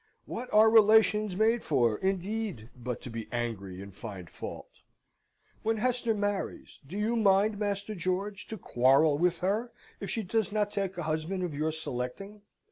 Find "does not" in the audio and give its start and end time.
10.23-10.71